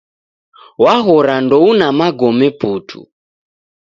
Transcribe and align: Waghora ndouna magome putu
Waghora 0.83 1.35
ndouna 1.45 1.87
magome 1.99 2.47
putu 2.59 3.01